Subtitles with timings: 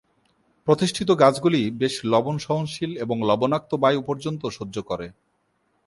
[0.67, 5.07] প্রতিষ্ঠিত গাছগুলি বেশ লবণ সহনশীল এবং লবণাক্ত বায়ু পর্যন্ত সহ্য করে।